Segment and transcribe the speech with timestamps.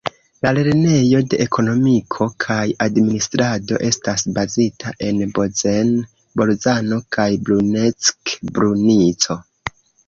[0.43, 2.57] La Lernejo de Ekonomiko kaj
[2.87, 9.41] administrado estas bazita en Bozen-Bolzano kaj Bruneck-Brunico.